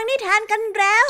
[0.00, 1.06] ฟังนิทานกันแล้ว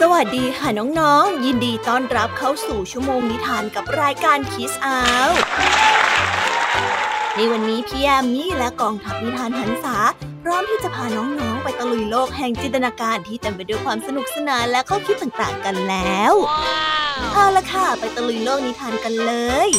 [0.00, 5.30] สวัสดีค่ะน้องๆ ยินดีต้อนรับเข้าสู่ชั่วโมงนิทานกับรายการคิสอาว
[7.36, 9.96] ในวันนี้พี่แอมมี่และกองทัพนิทานหันษา
[10.42, 16.32] พร้อมที่จะพาน้องๆ ไปตะลุยโลกแห่งจินตนาการที่เต็มไปด้วยความสนุกสนานและข้อคิดต่างๆกันแล้ว
[17.32, 19.32] เอาละค่ะ ไปตะลุยโลกนิทานกันเล
[19.68, 19.70] ย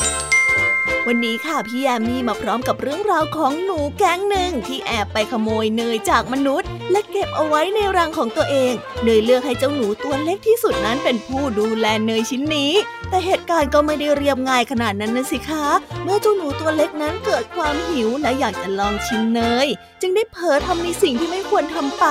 [1.10, 8.74] วันนี้ค่ะพี่แอมมี่มาพร้อมกับเรื่องราวของหนูแก๊งหนึ่งที่แอบไปขโมยเนยจากมนุษย์ และเก็บเอาไว้ในรังของตัวเอง
[9.04, 12.72] เนยเลือกให้เจ้าหนูตัวเล็กที่สุดนั้นเป็นผู้ดูแลเนยชิ้นนี้
[13.10, 15.66] แต่เหตุการณ์ก็ไม่ได้เรียบง่ายขนาดนั้นนะสิคะ
[16.04, 19.68] เมื่อเจ้าหนูตัวเล็กนั้นเกิดความหิวและอยากจะลองชิมเนย
[20.02, 22.06] จึงได้เผลอทำในสิ่งที่ไม่ควรทำไป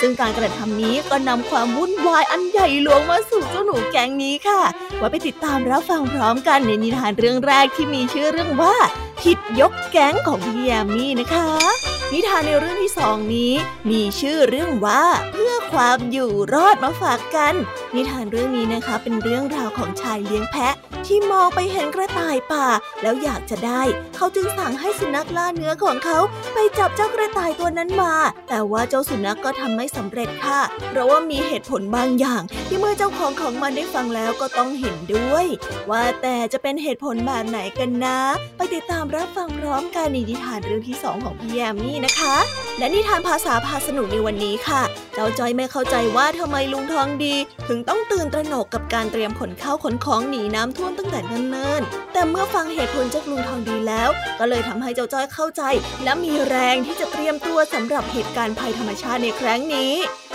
[0.00, 4.62] ซึ่งการกระทำนี้ก็นำความวุ่นวายอันใหญ่หลวงมาสู่เจ้าหนูแก๊งนี้ค่ะ
[4.96, 8.76] ไว้ไปติดตามรับฟังพร้อมกันในนิทานเรื่องแรกที่มีชื่อเรื่องว่า
[9.22, 13.52] ผิดยกแก๊งของพี่ยมมี่นะคะ นิทานในเรื่องที่สองนี้
[13.90, 17.54] มีชื่อเรื่องว่าเพื่อความอยู่รอดมาฝากกัน
[17.94, 20.74] นิทานเรื่องนี้นะคะ เป็นเรื่องราวของชายเลี้ยงแพะ
[21.06, 22.66] ที่มองไปเห็นกระต่ายป่า
[23.02, 23.82] แล้วอยากจะได้
[24.16, 26.18] เขาจึงสั่งให้สุนัขล่าเนื้อของเขา
[26.54, 28.14] ไปจับเจ้ากระต่ายตัวนั้นมา
[28.48, 30.60] แต่ว่าเจ้าสุนัขกก็ทำไม่สำเร็จค่ะ
[30.90, 35.46] เพราะว่ามีเหตุผลบางอย่าง ที่เมื่อเจ้าของของมันได้ฟังแล้วก็ต้องเห็นด้วย
[35.90, 38.18] ว่าแต่จะเป็นเหตุผลแบบไหนกันนะ
[38.56, 42.34] ไปติดตามรับฟังพร้อมกันในนิทานเรื่องที่สองของพี่แยมมี่นะคะ
[42.78, 44.82] และนิทานภาษาพาสนุกในวันนี้ค่ะ
[45.14, 47.34] เจ้าจอยไม่เข้าใจว่าทำไมลุงทองดี
[47.68, 54.08] ถึงต้องตื่นตระหนกกับการเตรียมขนข้าวขนของหนีน้ำท่วมตั้งแต่เนิ่นๆแต่เมื่อฟังเหตุผลจากลุงทองดีแล้ว
[54.38, 55.62] ก็เลยทำให้เจ้าจ้อยเข้าใจ
[56.04, 59.92] และมีแรงที่จะเตรียมตัวสำหรับเหตุการณ์ภัยธรรมชาติในครั้งนี้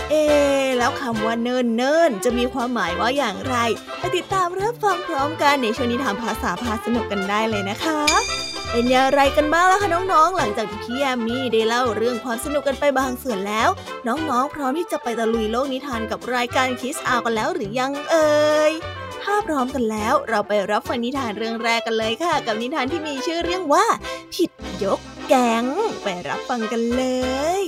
[0.10, 0.24] เอ๊
[0.78, 3.56] แล้วคำว่าเนิ่นเนิ่นจะมีความหมายว่าอย่างไร
[4.00, 8.00] ไปติดตามรับฟังพร้อมกันในช่วงนิทานภาษาพาสนุกกันได้เลยนะคะ
[8.74, 13.70] เป็นอย่างไรกันบ้างล่ะคะน้องๆ หลังจากที่พี่แอมมี่ได้เล่าเรื่องความสนุกกันไปบางส่วนแล้ว
[14.08, 18.74] น้องๆ พร้อมที่จะไปตะลุยโลกนิทานกับรายการคิสอากันแล้วหรือยังเอ่ย
[19.24, 23.86] ถ้าพร้อมกันแล้ว เราไปรับฟังนิทานเรื่องแรกกันเลยค่ะ กับนิทานที่มีชื่อเรื่องว่า
[24.34, 24.52] ผิด
[24.84, 25.66] ยกแก๊ง
[26.04, 27.04] ไปรับฟังกันเล
[27.62, 27.64] ย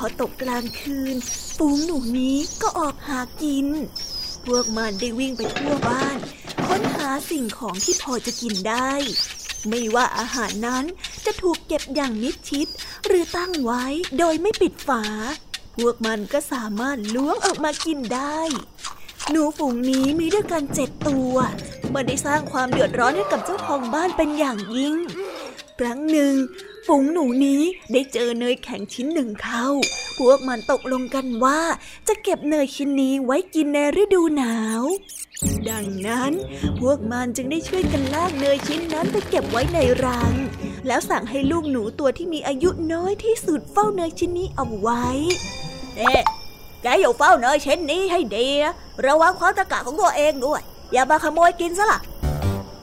[0.00, 1.16] พอตกกลางคืน
[1.56, 3.66] ฝูงหนูนี้ก็ออกหากิน
[4.46, 6.18] พวกมันได้วิ่งไปทั่วบ้าน
[6.66, 8.92] ค้นหาสิ่งของที่พอจะกินได้
[9.68, 10.84] ไม่ว่าอาหารนั้น
[11.24, 12.66] จะถูกเก็บอย่างมิดชิด
[13.06, 13.84] หรือตั้งไว้
[14.18, 15.04] โดยไม่ปิดฝา
[15.76, 18.40] พวกมันก็สามารถล้วงออกมากินได้
[19.30, 21.34] หนูฝูงนี้มีด้วยกันเจ็ดตัว
[21.94, 24.96] มันได้สร้างความเดือดร้อนให้กับเจ้าของบ้านเป็นอย่างยิ่ง
[25.80, 26.34] ครั้งหนึ่ง
[26.86, 27.62] ฝูงหนูนี้
[27.92, 29.66] ได้เจอเนยแข็งชิ้นหนึ่งเข้า
[30.18, 31.60] พวกมันตกลงกันว่า
[32.08, 34.82] จะเก็บเนยชิ้นนี้ไว้กินในฤดูหนาว
[35.70, 36.32] ดังนั้น
[36.80, 40.32] พวกมันจึงได้ช่วยกันลากเนยชิ้นนั้นไปเก็บไว้ในรัง
[40.86, 45.04] แล้วสั่งให้ลูกหนูตัวที่มีอายุน้อยที่สุดเฝ้าเนยชิ้นนี้เอาไว้
[45.96, 46.22] เอ๊ะ
[46.82, 48.74] แกอยู่เฝ้าเนยชิ้นนี้ให้ดีนะ
[49.06, 50.60] ระวังความตะกะของตัวเองด้วย
[50.92, 52.00] อย่ามาขโมยกินซะล่ะ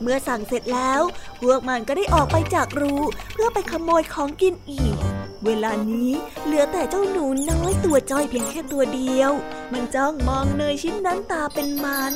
[0.02, 1.02] เมื่อสั่งเสร็จแล้ว
[1.50, 2.96] วกมันก็ได้ออกไปจากรู
[3.34, 4.98] เพื่อไปขโมยของกินอีก
[5.46, 6.12] เวลานี้
[6.46, 9.32] เหลือแต่เจ้าหนูน้อยตัวจ้อยเพียงแค่ตัวเดียว
[9.72, 12.14] มันจ้องมองเนยชิ้นนั้นตาเป็นมัน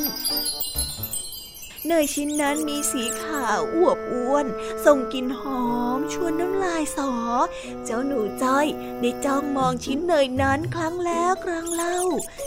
[1.87, 4.45] เนยชิ้นนั้นมีสีขาวอวบอ้วน
[4.85, 5.67] ส่งกลิ่นหอ
[5.97, 7.11] ม ชวนน้ำลายสอ
[7.85, 8.67] เจ้าหนูจ้อย
[9.01, 11.97] ได้จ้องมองชิ้นเนยนั้นครั้งแล้วครั้งเล่า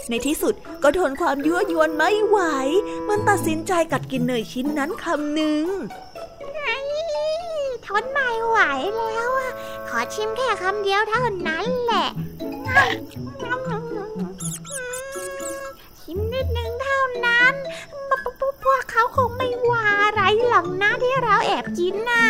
[0.09, 0.53] ในที่สุด
[0.83, 2.39] ก็ทนความยั่วยวนไม่ไหว
[3.07, 5.63] มันตัดสินใจกัดกินเนยชิ้นนั้นคำหนึ่ง
[8.01, 8.57] นไม่ไหว
[8.97, 9.51] แล้วอะ
[9.89, 12.07] ขอชิมแค่คำเดียวเท่านั้นแหละ
[15.99, 17.53] ชิมนิดนึงเท่านั้น
[18.63, 22.25] พวกเขาคงไม่ว่าอะไรหรอกนะที่เราแอบกินน่ะ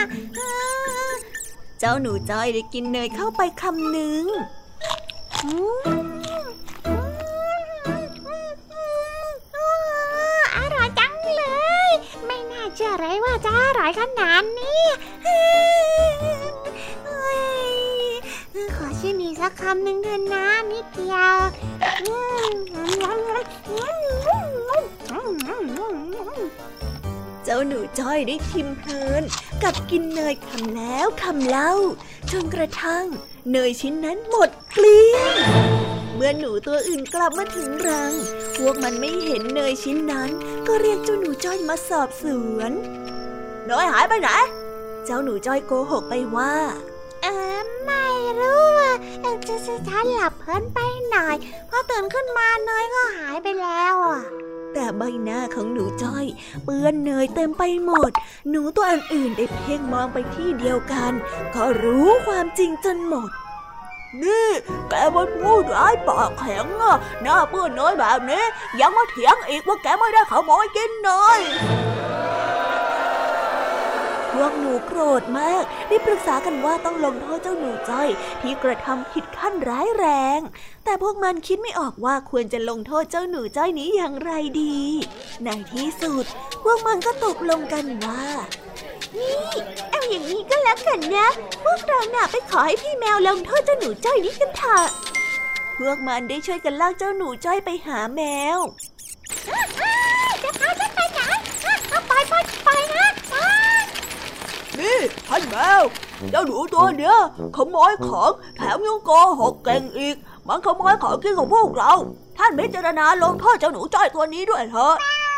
[1.80, 4.24] เจ้าหนูจ้อยได้กินเนยเข้าไปคำหนึ่ง
[10.58, 11.44] อร่อยจังเล
[11.88, 11.90] ย
[12.26, 14.82] ไม่น่าเชื่อไรว่าจะอร่อยขนาดนี้
[19.46, 21.36] สักคำหนึ่งเถอะนะนิดเดียว
[27.44, 29.24] เจ้าหนูจ้อยได้ชิมเพลิน
[29.64, 31.74] กับกินเนยคำแล้วคำเล่า
[32.32, 33.06] จนกระทั่ง
[33.52, 35.36] เนยชิ้นนั้นหมดเกลี้ยง
[36.16, 38.14] เมื่อหนูตัวอื่นกลับมาถึงรัง
[38.56, 40.30] พวกมันไม่เห็นเนยชิ้นนั้น
[40.68, 42.26] ก็เรียกเจ้าหนูจ้อยมาสอบส
[42.58, 42.72] วน
[43.68, 44.30] เนยหายไปไหน
[45.06, 46.56] เจ้าหนูจ้อยโกหกไปว่า
[47.86, 48.06] ไม่
[48.40, 48.94] รู้อะ
[49.24, 49.56] จะจะ
[49.88, 50.80] ฉันหลับเพลินไป
[51.12, 51.36] หน่อย
[51.70, 54.20] พอตื่นขึ้นมาเนยก็หายไปแล้วอะ
[54.74, 56.26] แต่ใบหน้าของหนูจ้อย
[56.64, 58.12] เปื้อนเนยเต็มไปหมด
[58.50, 61.12] หนูตัวอื่นๆได้เพ่งมองไปที่เดียวกัน
[61.56, 63.30] ก็รู้ความจริงจนหมด
[64.24, 64.50] นี่
[64.90, 68.44] แกมันพูดร้ายปากแข็งอะหน้าเปื้อนเนยแบบนี้
[68.80, 71.40] ยังมาเถียงอีกว่าแกไม่ได้ขโมยกินเนย
[74.34, 78.10] พวกหนูโกรธมากได้ปรึกษากันว่าต้องลงโทษเจ้าหนูจ้อย
[78.42, 80.08] ที่กระทำผิดขั้นร้ายแร
[80.38, 80.40] ง
[80.86, 84.32] แต่พวกมันคิดไม่ออกว่าควรจะลงโทษเจ้าหนูจ้อยนี้อย่างไร
[84.62, 84.78] ดี
[85.44, 86.26] ในที่สุด
[86.64, 88.24] พวกมันก็ตกลงกันว่า
[89.18, 89.50] นี่
[89.92, 91.30] เอาอย่างนี้ก็แล้วกันนะ
[91.64, 94.88] พวกเราหน่าไปขอให้พี่แมวลงโทษเจ้าหนูจ้อยนี้กันเถอะ
[95.78, 98.22] พวกมันได้ช่วยกันลากเจ้าหนูจ้อยไปหาแม
[98.56, 98.58] ว
[100.44, 101.22] จะพาฉันไปไหน
[102.08, 102.34] ไปไป
[102.64, 103.06] ไปนะ
[104.80, 104.92] นี่
[105.28, 105.84] ท่านแมว
[106.32, 107.16] เจ้าหนูตัวเนี้ย
[107.56, 110.16] ขโมยของแถมยังโกหกเก่งอีก
[110.48, 111.94] มันขโมยของกินของพวกเรา
[112.38, 114.96] ท่านพิจารณาลงโทษเจ้าหนูจ้อยตัวนี้ด้วยเถอะ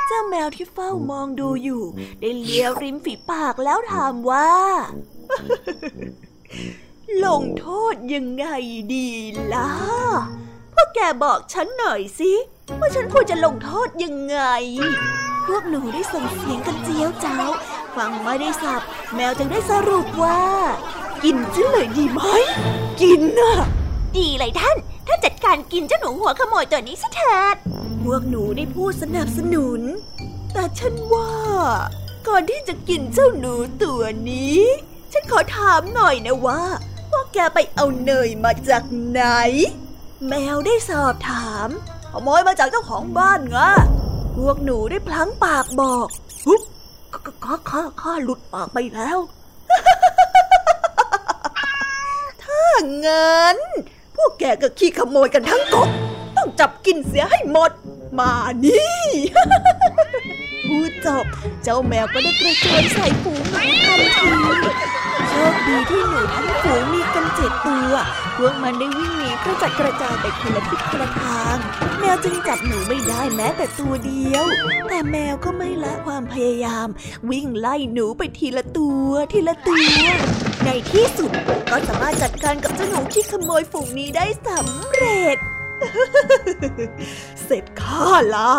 [0.07, 1.83] เจ้าแมวที่เฝ้ามองดูอยู่
[2.19, 4.51] ได้เลียริมฝีปากแล้วถามว่า
[7.25, 8.45] ลงโทษยังไง
[8.93, 9.07] ดี
[9.53, 9.69] ล่ะ
[10.73, 12.31] พวกแกบอกฉันหน่อยสิ
[12.79, 14.39] ว่าฉันควรจะลงโทษยังไง
[15.47, 17.37] พวกหนูได้ส่งเสียงกันเจียวเจ้า
[17.97, 18.81] ฟังไม่ได้สับ
[19.15, 20.41] แมวจึงได้สรุปว่า
[21.23, 22.21] กินจะเลยดีไหม
[23.01, 23.53] กินน่ะ
[24.17, 24.77] ดีเลยท่าน
[25.07, 27.55] ท่านจัดการกินเจ้าหนูหัวขโมยตัวนี้สิเถิด
[28.03, 29.81] พวกหนูได้พูดสนับสนุน
[30.53, 31.31] แต่ฉันว่า
[32.27, 33.53] ก่อนที่จะกินเจ้าหนู
[33.83, 34.61] ตัวนี้
[35.11, 36.61] ฉันขอถามหน่อยนะว่า
[37.09, 39.21] พวกแกไปเอาเนยมาจากไหน
[40.27, 41.69] แมวได้สอบถาม
[42.11, 43.57] ขโมยมาจากเจ้าของบ้านไง
[44.37, 46.07] พวกหนูได้พลั้งปากบอก
[46.45, 46.61] ปุ๊บ
[47.23, 49.19] ข้าข้าข้าหลุดปากไปแล้ว
[52.43, 52.65] ถ้า
[53.05, 53.57] งั้น
[54.15, 55.89] พวกแกก็ขี้ขโมยกันทั้งกบ
[56.37, 57.71] ต้องจับกินเสียให้หมด
[58.19, 58.33] มา
[58.65, 59.05] นี่
[60.65, 61.25] พูดจบ
[61.63, 64.29] เจ้าแมวก็ได้กระโจนใส่ฝูงหนูทันที
[65.29, 67.93] โชคดีที่หนูทั้งฝูงมีกันเจ็ดตัว
[68.37, 71.57] พวกมันได้วิ่งหนีกระจัดกระจายไปคนละทิศคนละทาง
[71.99, 74.45] แมวจึงจับหนูไม่ได้แม้แต่ตัวเดียว
[74.89, 76.87] แต่แมวก็ไม่ละความพยายาม
[77.29, 80.05] วิ่งไล่หนูไปทีละตัวทีละตัว
[80.65, 81.31] ในที่สุด
[81.71, 85.37] ก็สามารถจัดการกับเจ้าหนูที่ขโมยฝูงนี้ได้สำเร็จ
[87.45, 88.51] เสร็จข้าละ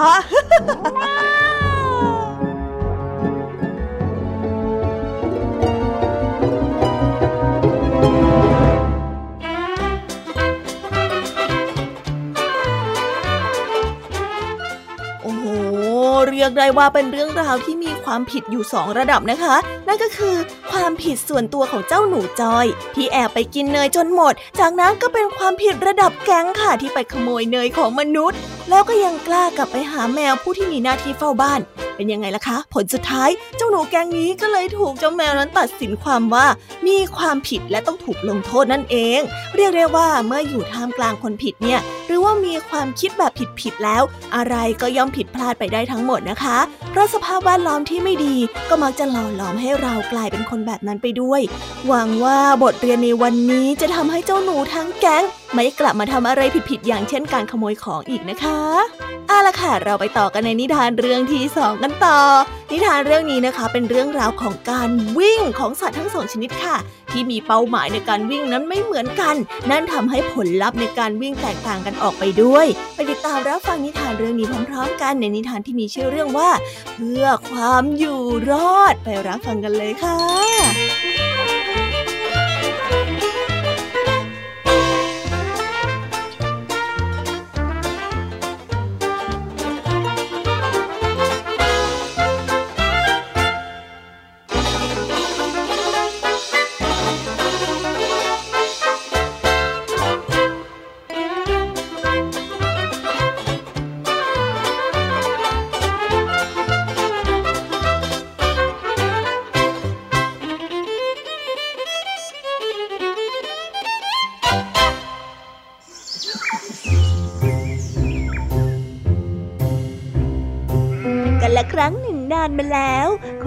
[16.36, 19.56] รียกได้ว่าเป็นเรื่องราวที่มีความผิดอยู่สองระดับนะคะ
[19.88, 20.36] นั่นก็คือ
[20.72, 28.38] ความผิดส่วนตัวของเจ้าหนูจอย ที่แอบไปกินเนยจนหมด จากนั้นก็เป็นความผิดระดับแก๊งค่ะที่ไปขโมยเนยของมนุษย์
[28.70, 31.60] แล้วก็ยังกล้ากลับไปหาแมวผู้ที่มีหน้าที่เฝ้าบ้าน
[31.96, 36.46] เป็นยังไงล่ะคะ ผลสุดท้ายเจ้าหนูแก๊งนี้ก็เลยถูกเจ้าแมวนั้นตัดสินความว่า
[36.86, 39.20] มีความผิดและต้องถูกลงโทษนั่นเอง
[39.56, 44.02] เรียกได้ว่าเมื่ออยู่ท่ามกลางคนผิดเนี่ย หรือว่ามีความคิดแบบผิดๆแล้ว
[44.34, 46.58] อะไรก็ย่อมผิดพลาดไปได้ทั้งหมดนะคะ
[46.90, 48.36] เพราะสภาพแวดล้อมที่ไม่ดี
[48.68, 51.40] ก็มักจะหล่อหลอมให้เรากลายเป็นคนแบบนั้นไปด้วย
[51.86, 58.60] หวังว่าบทเรียนในวันนี้จะทำให้เจ้าหนูทั้งแก๊งไม่กลับมาทำอะไรผิดๆอย่างเช่นการขโมยของอีกนะคะ
[59.28, 62.18] เอาละค่ะเราไปต่อกันในนิทานเรื่องที่สองกันต่อ
[62.72, 66.76] นิทานเรื่องนี้นะคะ เป็นเรื่องราวของการวิ่งของสัตว์ทั้งสองชนิดค่ะ
[67.16, 69.34] ที่มีเป้าหมายในการวิ่งนั้นไม่เหมือนกัน
[69.70, 76.50] นั่นทำให้ผลลัพธ์ในการวิ่งแตกต่างกันออกไปด้วย ไปติดตามรับฟังนิทานเรื่องนี้พร้อมๆ กันในนิทานที่มีชื่อเรื่องว่า
[76.94, 78.20] เพื่อความอยู่
[78.50, 81.35] รอดไปรับฟังกันเลยค่ะละ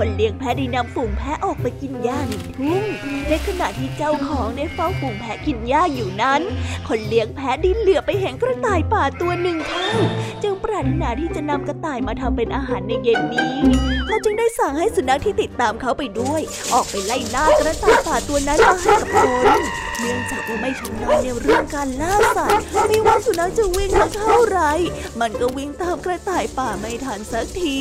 [0.01, 2.83] คนเลี้ยงแพะได้นำฝูงแพะ ออกไปกินหญ้าในทุ่ง
[3.29, 6.41] ในขณะที่เจ้าของได้เฝ้าฝูงแพะกินหญ้าอยู่นั้น
[6.87, 9.89] คนเลี้ยงแพะได้เหลือไปเห็นกระต่ายป่าตัวหนึ่งเข้า
[10.43, 13.53] จึงปรารถนาที่จะนำกระต่ายมาทำเป็นอาหารในเย็นนี้
[14.07, 16.41] เขาจึงได้สั่งให้สุนัขที่ติดตามเขาไปด้วย
[16.73, 19.15] ออกไปไล่ล่ากระต่ายป่าตัวนั้นมาให้กับค
[19.59, 19.61] น
[19.99, 24.59] เนื่องจากว่าไม่ชำนาญในเรื่องการล่าสัตว์ไม่ว่าสุนัขจะวิ่งสักเท่าไร
[25.21, 27.79] มันก็วิ่งตามกระต่ายป่าไม่ทันสักที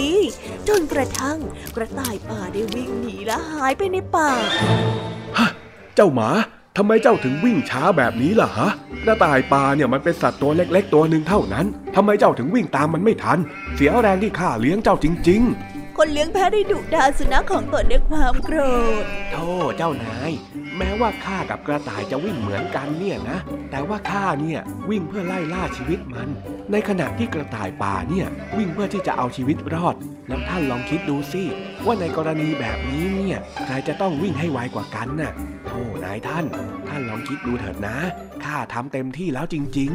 [0.69, 1.39] จนกระทั่ง
[1.77, 4.29] กระต่ายป่าได้วิ่งหนีและหายไปในป่า
[5.39, 5.49] ฮะ
[5.95, 6.31] เจ้าหมา
[6.77, 8.69] ทำไมเจ้าถึงวิ่งช้าแบบนี้ล่ะฮะ
[9.05, 13.39] กระต่ายป่าเนี่ยมันเป็นสัตว์ตัวเล็ก ๆ ตัวหนึ่งเท่านั้นทำไมเจ้าถึงวิ่งตามมันไม่ทัน
[13.77, 15.43] เสียแรงที่ข้าเลี้ยงเจ้าจริง
[15.97, 18.59] คนเลี้ยงแพะได้ดุด่าสุนัขของตนด้วยความโกร
[19.03, 19.47] ธๆโธ่
[19.77, 20.33] เจ้านาย
[20.79, 23.39] แม้ว่าข้ากับกระต่ายจะวิ่งเหมือนกันเนี่ยนะ
[23.71, 26.29] แต่ว่าข้าเนี่ยวิ่งเพื่อไล่ล่าชีวิตมัน
[26.73, 28.27] ในขณะที่กระต่ายป่าเนี่ย
[28.59, 29.97] วิ่งเพื่อที่จะเอาชีวิตรอด
[30.29, 31.43] แล้วท่านลองคิดดูสิ
[31.85, 35.33] ว่าในกรณีแบบนี้เนี่ยใครจะต้องวิ่งให้ไวกว่ากันน่ะ
[35.67, 36.45] โธ่นายท่าน
[36.89, 37.97] ท่านลองคิดดูเถิดนะ
[38.45, 39.93] ข้าทำเต็มที่แล้วจริง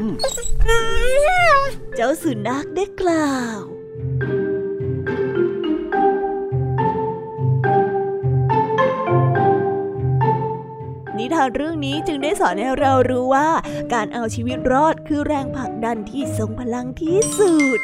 [1.16, 3.60] ๆ เจ้าสุนัขได้กล่าว
[11.24, 13.50] นิทานเรื่องนี้จึงได้สอนให้เรารู้ว่า
[13.94, 17.80] การเอาชีวิตรอดคือแรงผลักดันที่ทรงพลังที่สุด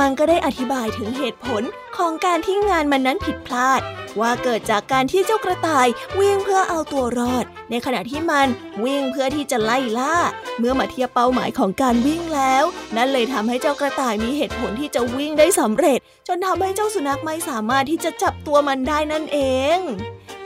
[0.00, 1.62] มันก็ได้อธิบายถึงเหตุผล
[1.96, 3.80] ของการที่งานมันนั้นผิดพลาด
[4.20, 5.86] ว่าเกิดจากการที่เจ้ากระต่าย
[6.18, 8.48] วิ่งเพื่อเอาตัวรอด ในขณะที่มัน
[8.84, 10.16] วิ่งเพื่อที่จะไล่ล่า
[10.58, 12.64] เมื่อมาเทียบเป้าหมายของการวิ่งแล้ว
[12.96, 15.98] นั่นเลยทำให้เจ้ากระต่ายมีเหตุผลที่จะวิ่งได้สำเร็จ
[16.28, 19.38] จนทำให้เจ้าสุนัขไม่สามารถที่จะจับตัวมันได้นั่นเอ
[19.76, 19.78] ง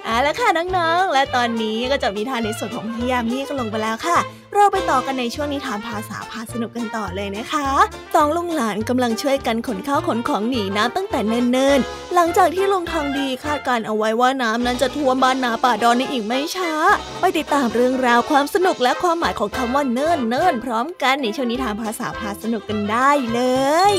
[0.05, 4.19] เอาละค่ะน้องๆ และตอนนี้ก็จะมีทานในส่วนของพี่ยามีก็ลงไปแล้วค่ะ
[4.55, 7.69] เราไปต่อกันในช่วงนิทานภาษาพาสนุกกันต่อเลยนะคะ
[8.15, 16.73] สองลุงหลานกำลังช่วยกันขนข้าวขนของหนีน้ำตั้งแต่เนิ่นๆ หลังจากที่ลุงทองดีคาดการเอาไว้ว่าน้ำนั้นจะท่วมบ้านนาป่าดอนในอีกไม่ช้า
[17.21, 23.41] ไปติดตามเรื่องราวความสนุกและความหมายของคำว่าเนิ่นเนิ่นๆพร้อมกันในช่วงนิทานภาษาพาสนุกกันได้เล
[23.93, 23.95] ย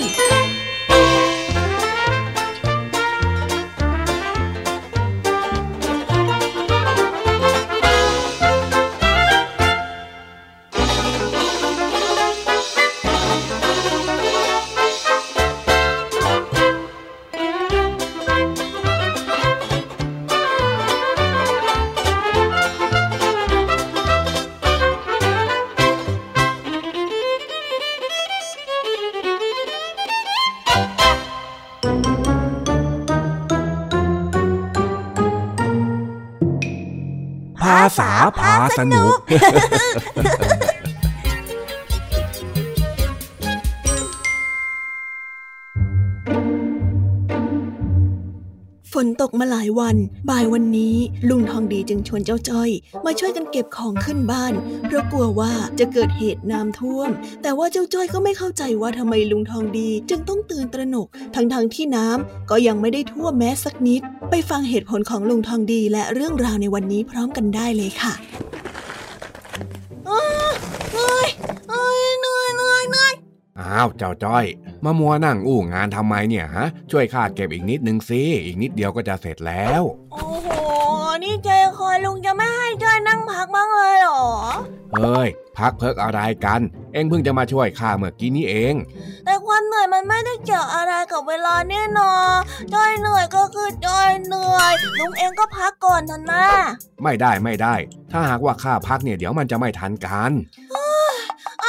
[37.63, 39.13] ภาษาพาสนุก
[49.21, 49.97] ตกมาหลายวัน
[50.29, 50.95] บ่ายวันนี้
[51.29, 52.69] ลุงทองดีจึงชวนเจ้าจ้อย
[53.05, 54.53] มาช่วยกันเก็บของขึ้นบ้าน
[54.85, 57.09] เพราะกลัวว่าจะเกิดเหตุน้ำท่วม
[57.41, 68.13] แต่ว่าเจ้าจ้อยก็ไม่เข้าใจว่าทำไมลุงทองดีจึงต้องตื่นตระหนก ทั้งๆที่น้ำก็ยังไม่ได้ท่วมแม้สักนิด ไปฟังเหตุผลของลุงทองดีและเรื่องราวในวันนี้พร้อมกันได้เลยค่ะ
[73.61, 74.45] อยอ้าวเจ้าจ้อย
[74.83, 80.49] มามัวนั่งอู้งานทำไมเนี่ยฮะ ช่วยข้าเก็บอีกนิดนึงสิอีกนิดเดียวก็จะเสร็จแล้ว โอ้โห
[81.23, 84.27] นี่ใจคอลุงจะไม่ให้จ้อยนั่งพักบ้างเลยเหรอ
[84.93, 86.61] เฮ้ยพักเพิกอะไรกัน
[86.93, 88.73] เอ็งเพิ่งจะมาช่วยข้าเมื่อกี้นี้เอง
[89.25, 92.37] แต่ความเหนื่อยมันไม่ได้เกี่ยวอะไรกับเวลาแน่นอน
[92.73, 96.45] จ้อยเหนื่อยก็คือจ้อยเหนื่อยลุงเองก็พักก่อนเถอะนะ
[97.03, 97.75] ไม่ได้ไม่ได้
[98.11, 100.31] ถ้าหากว่าข้าพักเนี่ยเดี๋ยวมันจะไม่ทันกัน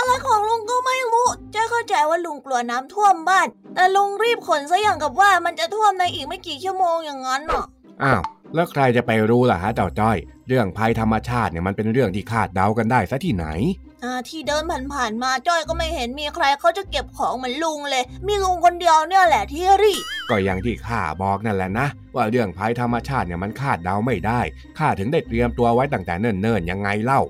[0.02, 7.64] อะไรของลุงก็ไม่รู้จ้อยเข้าใจว่าลุงกลัวน้ำท่วมบ้าน แต่ลุงรีบขนซะอย่างกับว่ามันจะท่วมในอีกไม่กี่ชั่วโมงอย่างนั้นน่ะ
[8.02, 8.22] อ้าว
[8.54, 10.16] แล้วใครจะไปรู้ล่ะฮะเจ้าจ้อย
[10.48, 13.46] เรื่องภัยธรรมชาติเนี่ยมันเป็นเรื่องที่คาดเดากันได้ซะที่ไหน
[14.04, 14.62] อ่าที่เดิน
[14.94, 24.40] ผ่านๆมาจ้อยก็ไม่เห็นมีใครเขาจะเก็บของเหมือนลุงเลย มีลุงคนเดียวเนี่ยแหละที่รีบก็อย่างที่ข้าบอกนั่นแหละนะว่าเรื่องภัยธรรมชาติเนี่ยมันคาดเดาไม่ได้
[24.78, 27.20] ข้าถึงได้เตรียมตัวไว้ตั้งแต่เนิ่นๆยังไงเล่า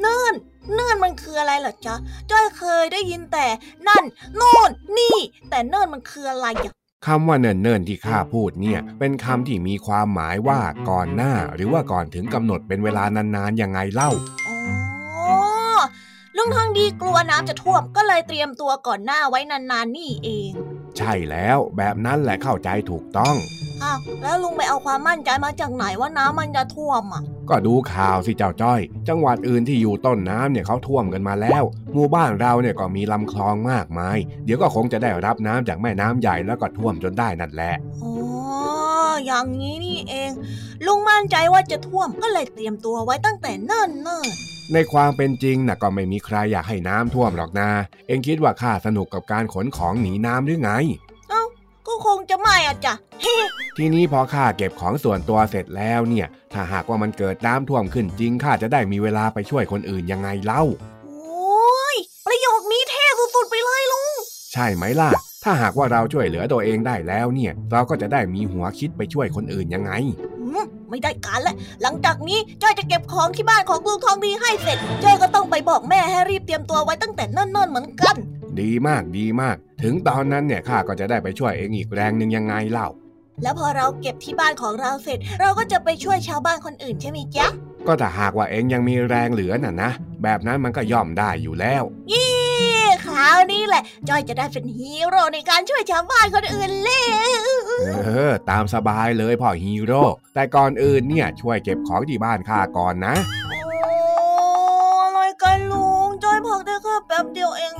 [0.00, 0.34] เนิ่น
[0.74, 1.94] เนิ่นมันคืออะไรเหรอจ๊ะ
[2.30, 3.46] จ้อยเคยได้ยินแต่
[3.88, 4.04] นั่น
[4.36, 5.16] โน่นนี่
[5.50, 6.72] แต่เนิ่นมันคืออะไรอะ
[7.06, 10.60] คำว่าเนิ่นๆที่ข้าพูดเนี่ย เป็นคำที่มีความหมายว่า
[10.90, 14.10] ก่อนหน้า หรือว่าก่อนถึงกำหนดเป็นเวลานานๆยังไงเล่า
[14.48, 14.58] อ๋อ
[16.36, 20.50] ลุงทองดีกลัวน้ำจะท่วมก็เลยเตรียมตัวก่อนหน้าไว้นานๆนี่เอง
[20.98, 23.36] ใช่แล้ว แบบนั้นแหละเข้าใจถูกต้อง
[23.82, 38.14] อ้าวแล้วลุงไปเอาความมั่นใจมาจากไหนว่าน้ำมันจะท่วมอะ ก็ดูข่าวสิเจ้าจ้อย จังหวัดอื่นที่อยู่ต้นน้ำเนี่ยเขาท่วมกันมาแล้ว หมู่บ้านเราเนี่ยก็มีลำคลองมากมาย เดี๋ยวก็คงจะได้รับน้ำจากแม่น้ำใหญ่แล้วก็ท่วมจนได้นั่นแหละอ๋อ
[39.26, 40.30] อย่างนี้นี่เอง
[40.86, 44.26] ลุงมั่นใจว่าจะท่วมก็เลยเตรียมตัวไว้ตั้งแต่เนิ่นเนิ่น
[44.72, 47.68] ในความเป็นจริงนะก็ไม่มีใครอยากให้น้ำท่วมหรอกนะ
[48.06, 51.09] เอ็งคิดว่าข้าสนุกกับการขนของหนีน้ำหรือไงเอ้า
[51.90, 52.94] ก็คงจะไม่อะจ้ะ
[53.76, 60.62] ทีนี้พอข้าเก็บของส่วนตัวเสร็จแล้วเนี่ย ถ้าหากว่ามันเกิดน้ำท่วมขึ้นจริงข้าจะได้มีเวลาไปช่วยคนอื่นยังไงเล่า
[61.06, 63.04] โอ้ยประโยคนี้เท่
[63.34, 64.10] สุดๆไปเลยลุง
[64.52, 65.10] ใช่ไหมล่ะ
[65.44, 69.92] ถ้าหากว่าเราช่วยเหลือตัวเองได้แล้วเนี่ย เราก็จะได้มีหัวคิดไปช่วยคนอื่นยังไง
[70.40, 78.16] อืมไม่ได้การแล้วหลังจากนี้จ้อยจะเก็บของที่บ้านของลุงทองดีให้เสร็จจ้อยก็ต้องไปบอกแม่ให้รีบเตรียมตัวไว้ตั้งแต่เนิ่นๆเหมือนกัน
[78.60, 82.88] ดีมากดีมาก ถึงตอนนั้นเนี่ยข้าก็จะได้ไปช่วยเองอีกแรงหนึ่งยังไงเล่า
[83.42, 87.46] แล้วพอเราเก็บที่บ้านของเราเสร็จ เราก็จะไปช่วยชาวบ้านคนอื่นใช่ไหมจ๊ะ
[87.86, 89.90] ก็ถ้าหากว่าเองยังมีแรงเหลือน่ะนะ
[90.22, 92.30] แบบนั้นมันก็ย่อมได้อยู่แล้วยี่
[93.06, 97.04] คราวนี้แหละจ้อยจะได้เป็นฮีโร่ในการช่วยชาวบ้านคนอื่นแล้
[97.48, 97.52] ว
[97.86, 103.14] เออ ตามสบายเลยพ่อฮีโร่แต่ก่อนอื่นเนี่ยช่วยเก็บของที่บ้านข้าก่อนนะ
[103.48, 103.60] โอ้
[105.04, 107.79] อะไรกันลุงจ้อยพักได้แค่แป๊บเดียวเองเน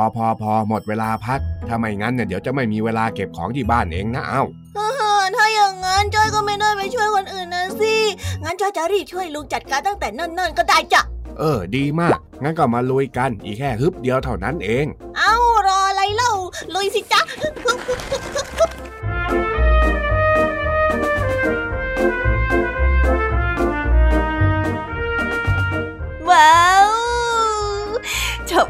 [0.00, 4.42] อพอพอหมดเวลาพักถ้าไม่งั้นเนี่ยเดี๋ยวจะไม่มีเวลาเก็บของที่บ้านเองนะเอ้า
[4.76, 7.94] ฮ่าฮ่าถ้าอย่างงั้นจ้อยก็ไม่ได้ไปช่วยคนอื่นนะสิ
[8.44, 11.02] งั้นจ้อยจะรีบช่วยลุงจัดการตั้งแต่เนิ่นๆก็ได้จ้ะ
[11.38, 14.86] เออ ดีมาก งั้นก็มาลุยกัน อีกแค่ฮึบเดียวเท่านั้นเอง
[15.16, 15.34] เอ้า
[15.66, 16.32] รออะไรเล่า
[16.74, 17.74] ลุยสิจ๊ะว้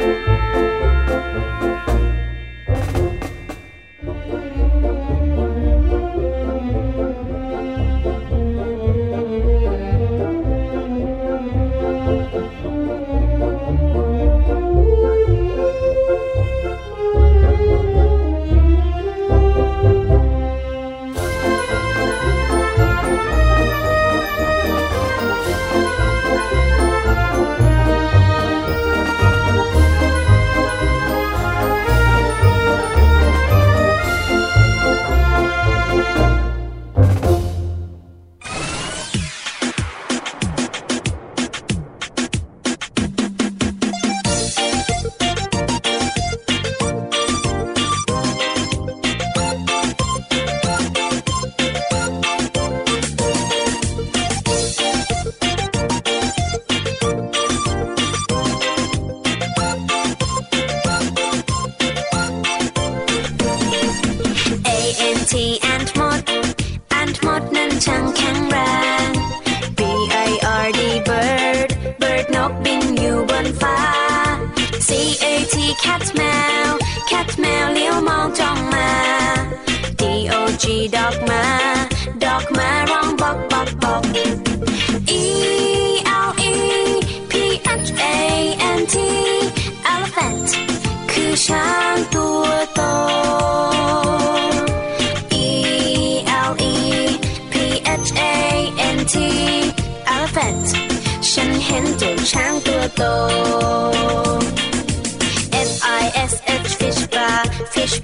[0.00, 0.37] A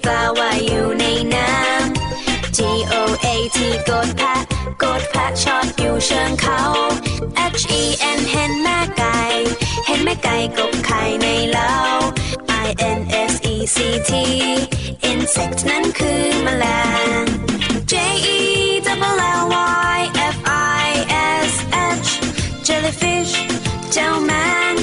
[0.02, 1.04] ปลาว่ายอยู่ใน
[1.34, 2.58] น้ำ G
[2.92, 3.26] O A
[3.56, 4.40] T กดแพะ
[4.82, 6.60] กดแพะชอดอยู่เชิงเขา
[7.60, 7.82] H E
[8.18, 9.20] N เห็นแม่ไก่
[9.86, 11.74] เห็นแม่ไก่กบไข่ในเล้า
[12.66, 13.78] I N S E C
[14.08, 14.12] T
[15.10, 16.64] insect นั้นคือแมล
[17.20, 17.22] ง
[17.90, 17.92] J
[18.36, 18.38] E
[18.86, 19.42] double L
[19.96, 19.98] Y
[20.34, 20.36] F
[20.84, 20.90] I
[21.48, 21.52] S
[22.06, 22.10] H
[22.66, 23.34] jellyfish
[23.92, 24.32] เจ้าแม
[24.72, 24.73] ง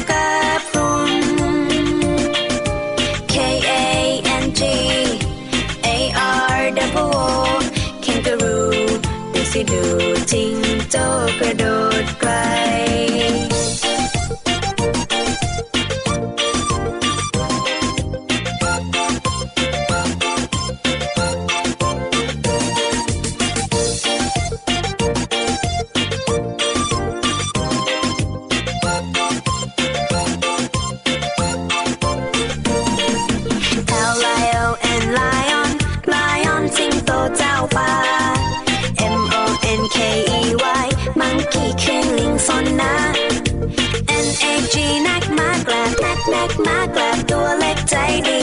[44.74, 47.96] จีนักมากราบม็กแม็กมากราบตัวเล็กใจ
[48.28, 48.42] ดี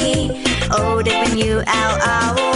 [0.71, 1.55] โอเด็กเป็ O W
[1.91, 1.93] L
[2.25, 2.48] R O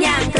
[0.00, 0.39] ya.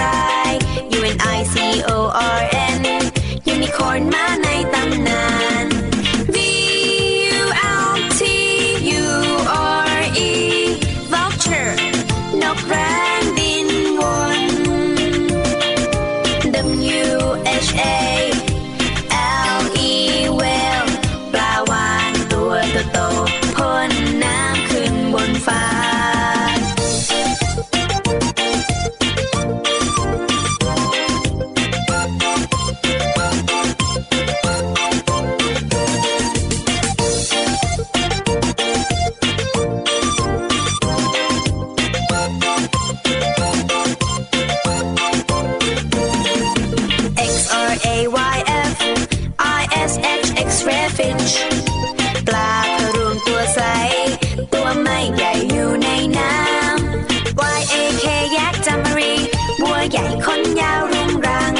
[60.00, 61.54] ญ่คนยาวเรียงรัง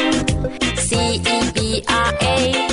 [0.86, 0.90] C
[1.34, 1.58] E B
[2.06, 2.69] R A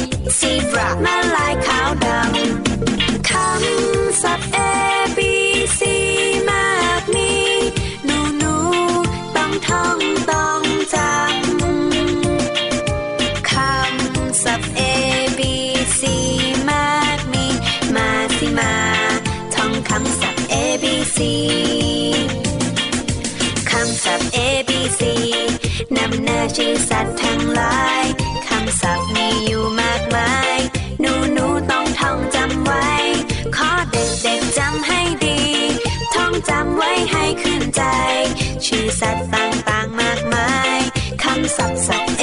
[41.67, 42.16] outside.